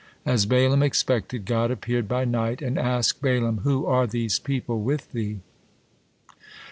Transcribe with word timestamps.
As 0.25 0.47
Balaam 0.47 0.81
expected, 0.81 1.45
God 1.45 1.69
appeared 1.69 2.07
by 2.07 2.25
night 2.25 2.59
and 2.59 2.79
asked 2.79 3.21
Balaam, 3.21 3.59
"Who 3.59 3.85
are 3.85 4.07
these 4.07 4.39
people 4.39 4.81
with 4.81 5.11
thee?" 5.11 5.41